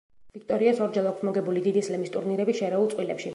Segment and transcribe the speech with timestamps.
[0.37, 3.29] ვიქტორიას ორჯერ აქვს მოგებული დიდი სლემის ტურნირები შერეულ წყვილებში.